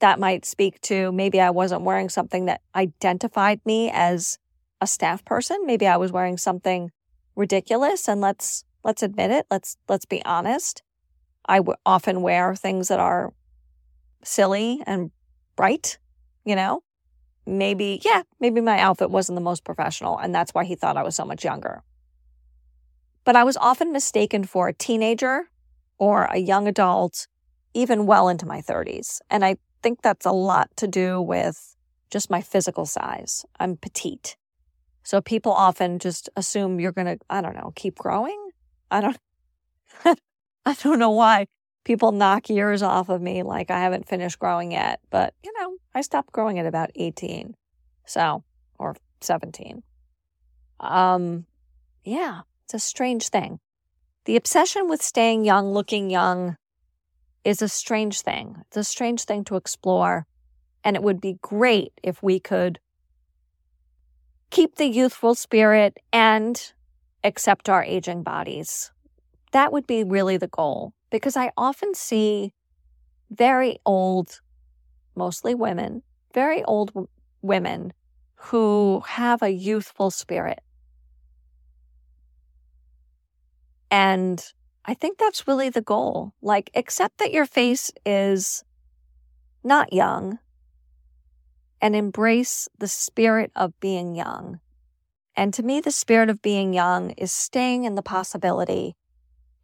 That 0.00 0.18
might 0.20 0.44
speak 0.44 0.80
to 0.82 1.10
maybe 1.12 1.40
I 1.40 1.50
wasn't 1.50 1.82
wearing 1.82 2.08
something 2.08 2.46
that 2.46 2.60
identified 2.74 3.60
me 3.64 3.90
as 3.92 4.38
a 4.80 4.86
staff 4.86 5.24
person. 5.24 5.64
Maybe 5.64 5.86
I 5.86 5.96
was 5.96 6.12
wearing 6.12 6.36
something 6.36 6.90
ridiculous 7.34 8.08
and 8.08 8.20
let's 8.20 8.64
let's 8.84 9.02
admit 9.02 9.30
it. 9.30 9.46
Let's 9.50 9.76
let's 9.88 10.04
be 10.04 10.24
honest. 10.24 10.82
I 11.46 11.58
w- 11.58 11.76
often 11.86 12.22
wear 12.22 12.54
things 12.54 12.88
that 12.88 13.00
are 13.00 13.32
silly 14.22 14.82
and 14.86 15.10
bright, 15.54 15.98
you 16.44 16.56
know? 16.56 16.82
Maybe 17.46 18.00
yeah, 18.04 18.22
maybe 18.40 18.60
my 18.60 18.78
outfit 18.80 19.10
wasn't 19.10 19.36
the 19.36 19.42
most 19.42 19.64
professional 19.64 20.18
and 20.18 20.34
that's 20.34 20.52
why 20.52 20.64
he 20.64 20.74
thought 20.74 20.96
I 20.96 21.02
was 21.02 21.16
so 21.16 21.24
much 21.24 21.44
younger. 21.44 21.82
But 23.24 23.36
I 23.36 23.44
was 23.44 23.56
often 23.56 23.92
mistaken 23.92 24.44
for 24.44 24.68
a 24.68 24.72
teenager 24.72 25.48
or 25.98 26.24
a 26.24 26.38
young 26.38 26.68
adult, 26.68 27.26
even 27.76 28.06
well 28.06 28.28
into 28.28 28.46
my 28.46 28.62
30s. 28.62 29.20
And 29.28 29.44
I 29.44 29.56
think 29.82 30.00
that's 30.00 30.24
a 30.24 30.32
lot 30.32 30.74
to 30.76 30.88
do 30.88 31.20
with 31.20 31.76
just 32.10 32.30
my 32.30 32.40
physical 32.40 32.86
size. 32.86 33.44
I'm 33.60 33.76
petite. 33.76 34.36
So 35.02 35.20
people 35.20 35.52
often 35.52 35.98
just 35.98 36.30
assume 36.36 36.80
you're 36.80 36.92
going 36.92 37.06
to, 37.06 37.18
I 37.28 37.42
don't 37.42 37.54
know, 37.54 37.72
keep 37.76 37.96
growing. 37.96 38.48
I 38.90 39.00
don't, 39.02 39.18
I 40.66 40.74
don't 40.82 40.98
know 40.98 41.10
why 41.10 41.46
people 41.84 42.12
knock 42.12 42.48
years 42.48 42.82
off 42.82 43.10
of 43.10 43.20
me 43.20 43.42
like 43.42 43.70
I 43.70 43.78
haven't 43.78 44.08
finished 44.08 44.38
growing 44.38 44.72
yet. 44.72 45.00
But, 45.10 45.34
you 45.44 45.52
know, 45.60 45.76
I 45.94 46.00
stopped 46.00 46.32
growing 46.32 46.58
at 46.58 46.66
about 46.66 46.90
18. 46.94 47.54
So, 48.06 48.42
or 48.78 48.96
17. 49.20 49.82
Um, 50.80 51.44
yeah, 52.04 52.40
it's 52.64 52.74
a 52.74 52.78
strange 52.78 53.28
thing. 53.28 53.58
The 54.24 54.36
obsession 54.36 54.88
with 54.88 55.02
staying 55.02 55.44
young, 55.44 55.72
looking 55.72 56.10
young, 56.10 56.56
is 57.46 57.62
a 57.62 57.68
strange 57.68 58.22
thing. 58.22 58.56
It's 58.66 58.76
a 58.76 58.82
strange 58.82 59.22
thing 59.22 59.44
to 59.44 59.54
explore. 59.54 60.26
And 60.82 60.96
it 60.96 61.02
would 61.02 61.20
be 61.20 61.38
great 61.40 61.92
if 62.02 62.20
we 62.20 62.40
could 62.40 62.80
keep 64.50 64.74
the 64.74 64.86
youthful 64.86 65.36
spirit 65.36 65.96
and 66.12 66.72
accept 67.22 67.68
our 67.68 67.84
aging 67.84 68.24
bodies. 68.24 68.90
That 69.52 69.72
would 69.72 69.86
be 69.86 70.02
really 70.02 70.36
the 70.36 70.48
goal 70.48 70.92
because 71.10 71.36
I 71.36 71.52
often 71.56 71.94
see 71.94 72.52
very 73.30 73.78
old, 73.86 74.40
mostly 75.14 75.54
women, 75.54 76.02
very 76.34 76.64
old 76.64 76.88
w- 76.94 77.08
women 77.42 77.92
who 78.34 79.02
have 79.06 79.40
a 79.42 79.50
youthful 79.50 80.10
spirit. 80.10 80.60
And 83.88 84.44
I 84.86 84.94
think 84.94 85.18
that's 85.18 85.48
really 85.48 85.68
the 85.68 85.82
goal. 85.82 86.32
Like, 86.40 86.70
accept 86.74 87.18
that 87.18 87.32
your 87.32 87.46
face 87.46 87.90
is 88.04 88.62
not 89.64 89.92
young 89.92 90.38
and 91.80 91.96
embrace 91.96 92.68
the 92.78 92.86
spirit 92.86 93.50
of 93.56 93.78
being 93.80 94.14
young. 94.14 94.60
And 95.34 95.52
to 95.54 95.62
me, 95.64 95.80
the 95.80 95.90
spirit 95.90 96.30
of 96.30 96.40
being 96.40 96.72
young 96.72 97.10
is 97.10 97.32
staying 97.32 97.84
in 97.84 97.96
the 97.96 98.02
possibility. 98.02 98.94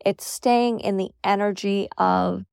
It's 0.04 0.26
staying 0.26 0.80
in 0.80 0.96
the 0.96 1.10
energy 1.22 1.88
of 1.96 2.44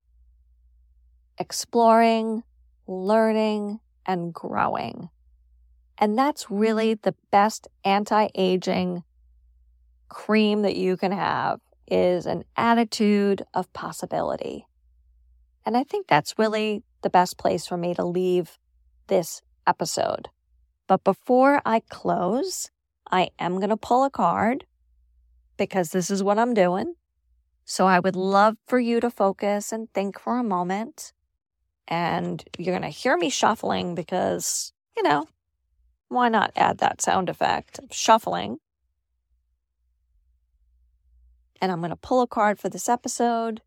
exploring, 1.40 2.44
learning, 2.88 3.80
and 4.06 4.32
growing. 4.32 5.10
And 5.98 6.18
that's 6.18 6.50
really 6.52 6.94
the 6.94 7.16
best 7.32 7.68
anti 7.84 8.28
aging 8.36 9.04
cream 10.08 10.62
that 10.62 10.76
you 10.76 10.96
can 10.96 11.12
have 11.12 11.60
is 11.90 12.26
an 12.26 12.44
attitude 12.56 13.44
of 13.54 13.72
possibility. 13.74 14.66
And 15.66 15.78
I 15.78 15.84
think 15.84 16.08
that's 16.08 16.38
really 16.38 16.84
the 17.02 17.10
best 17.10 17.38
place 17.38 17.68
for 17.68 17.78
me 17.78 17.94
to 17.94 18.06
leave 18.06 18.58
this 19.08 19.42
episode. 19.68 20.30
But 20.88 21.04
before 21.04 21.62
I 21.66 21.82
close, 21.90 22.72
I 23.12 23.30
am 23.40 23.58
going 23.58 23.70
to 23.70 23.78
pull 23.78 24.04
a 24.04 24.10
card 24.10 24.66
because 25.58 25.90
this 25.90 26.10
is 26.10 26.24
what 26.24 26.40
I'm 26.40 26.54
doing. 26.54 26.96
So 27.66 27.86
I 27.86 28.00
would 28.00 28.16
love 28.16 28.58
for 28.68 28.80
you 28.80 29.00
to 29.00 29.12
focus 29.12 29.72
and 29.72 29.94
think 29.94 30.20
for 30.20 30.40
a 30.40 30.44
moment. 30.44 31.14
And 31.88 32.44
you're 32.58 32.74
going 32.78 32.82
to 32.82 32.98
hear 32.98 33.16
me 33.18 33.30
shuffling 33.30 33.94
because, 33.94 34.74
you 34.98 35.04
know, 35.04 35.28
why 36.08 36.30
not 36.30 36.52
add 36.56 36.80
that 36.80 37.02
sound 37.02 37.30
effect 37.30 37.80
of 37.80 37.94
shuffling? 37.94 38.58
And 41.62 41.72
I'm 41.72 41.80
going 41.80 41.90
to 41.90 41.96
pull 41.96 42.22
a 42.22 42.28
card 42.28 42.60
for 42.60 42.70
this 42.70 42.88
episode. 42.88 43.62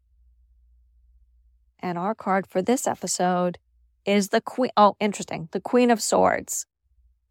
And 1.81 1.98
our 1.98 2.14
card 2.14 2.46
for 2.46 2.62
this 2.62 2.87
episode 2.87 3.59
is 4.07 4.28
the 4.28 4.40
Queen. 4.40 4.70
Oh, 4.76 4.96
interesting. 5.00 5.48
The 5.52 5.61
Queen 5.61 5.90
of 5.90 6.02
Swords. 6.02 6.66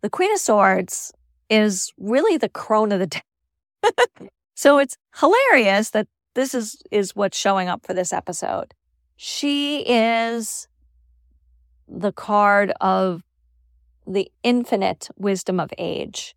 The 0.01 0.09
Queen 0.09 0.31
of 0.33 0.39
Swords 0.39 1.13
is 1.49 1.91
really 1.97 2.37
the 2.37 2.49
crone 2.49 2.91
of 2.91 2.99
the 2.99 3.07
day. 3.07 4.29
so 4.55 4.77
it's 4.77 4.97
hilarious 5.19 5.89
that 5.91 6.07
this 6.33 6.53
is, 6.53 6.81
is 6.91 7.15
what's 7.15 7.37
showing 7.37 7.67
up 7.67 7.85
for 7.85 7.93
this 7.93 8.13
episode. 8.13 8.73
She 9.15 9.81
is 9.81 10.67
the 11.87 12.11
card 12.11 12.71
of 12.79 13.23
the 14.07 14.31
infinite 14.43 15.09
wisdom 15.17 15.59
of 15.59 15.71
age. 15.77 16.35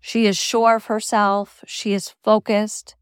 She 0.00 0.26
is 0.26 0.36
sure 0.36 0.76
of 0.76 0.86
herself. 0.86 1.62
She 1.66 1.92
is 1.92 2.14
focused 2.22 2.96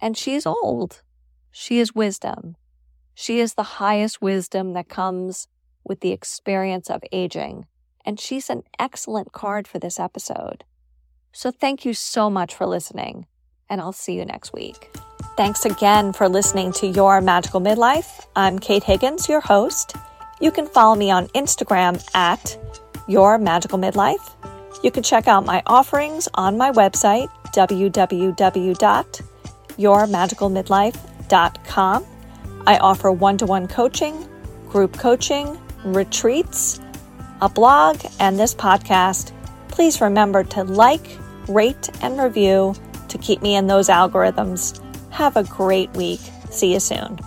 and 0.00 0.16
she 0.16 0.34
is 0.34 0.46
old. 0.46 1.02
She 1.50 1.78
is 1.78 1.94
wisdom. 1.94 2.56
She 3.14 3.40
is 3.40 3.54
the 3.54 3.62
highest 3.62 4.20
wisdom 4.20 4.72
that 4.74 4.88
comes 4.88 5.48
with 5.84 6.00
the 6.00 6.12
experience 6.12 6.90
of 6.90 7.02
aging. 7.12 7.66
And 8.04 8.20
she's 8.20 8.50
an 8.50 8.62
excellent 8.78 9.32
card 9.32 9.66
for 9.66 9.78
this 9.78 9.98
episode. 9.98 10.64
So 11.32 11.50
thank 11.50 11.84
you 11.84 11.94
so 11.94 12.30
much 12.30 12.54
for 12.54 12.66
listening, 12.66 13.26
and 13.68 13.80
I'll 13.80 13.92
see 13.92 14.14
you 14.14 14.24
next 14.24 14.52
week. 14.52 14.90
Thanks 15.36 15.64
again 15.64 16.12
for 16.12 16.28
listening 16.28 16.72
to 16.72 16.86
Your 16.86 17.20
Magical 17.20 17.60
Midlife. 17.60 18.24
I'm 18.34 18.58
Kate 18.58 18.82
Higgins, 18.84 19.28
your 19.28 19.40
host. 19.40 19.94
You 20.40 20.50
can 20.50 20.66
follow 20.66 20.94
me 20.94 21.10
on 21.10 21.28
Instagram 21.28 22.02
at 22.14 22.56
Your 23.08 23.36
Magical 23.38 23.78
Midlife. 23.78 24.34
You 24.82 24.90
can 24.90 25.02
check 25.02 25.28
out 25.28 25.44
my 25.44 25.62
offerings 25.66 26.28
on 26.34 26.56
my 26.56 26.70
website, 26.70 27.28
www.yourmagicalmidlife.com. 29.78 32.06
I 32.66 32.78
offer 32.78 33.12
one 33.12 33.38
to 33.38 33.46
one 33.46 33.68
coaching, 33.68 34.28
group 34.68 34.98
coaching, 34.98 35.56
retreats, 35.84 36.80
a 37.40 37.48
blog, 37.48 38.04
and 38.18 38.36
this 38.38 38.54
podcast, 38.54 39.32
please 39.68 40.00
remember 40.00 40.42
to 40.44 40.64
like, 40.64 41.18
rate, 41.48 41.90
and 42.02 42.20
review 42.20 42.74
to 43.08 43.18
keep 43.18 43.42
me 43.42 43.56
in 43.56 43.66
those 43.66 43.88
algorithms. 43.88 44.80
Have 45.10 45.36
a 45.36 45.44
great 45.44 45.90
week. 45.92 46.20
See 46.50 46.72
you 46.72 46.80
soon. 46.80 47.18